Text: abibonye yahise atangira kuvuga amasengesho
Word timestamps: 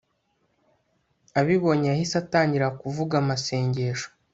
abibonye 1.39 1.85
yahise 1.91 2.15
atangira 2.23 2.67
kuvuga 2.79 3.13
amasengesho 3.21 4.07